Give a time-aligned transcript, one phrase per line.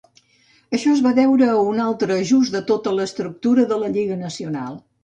[0.77, 4.87] Això es va deure a un altre ajust de tota l'estructura de la lliga nacional.